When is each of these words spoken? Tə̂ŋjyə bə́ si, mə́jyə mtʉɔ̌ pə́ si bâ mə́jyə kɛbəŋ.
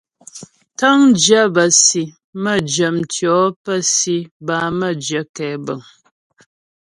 Tə̂ŋjyə 0.79 1.41
bə́ 1.55 1.67
si, 1.83 2.03
mə́jyə 2.43 2.87
mtʉɔ̌ 2.97 3.39
pə́ 3.63 3.77
si 3.93 4.15
bâ 4.45 4.55
mə́jyə 4.79 5.21
kɛbəŋ. 5.35 5.81